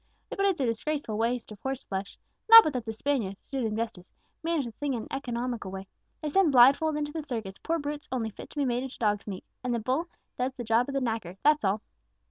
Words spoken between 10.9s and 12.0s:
the knacker, that's all!"